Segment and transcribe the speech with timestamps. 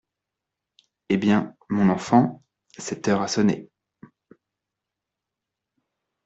[1.09, 2.41] Eh bien, mon enfant,
[2.75, 3.69] cette heure a sonné!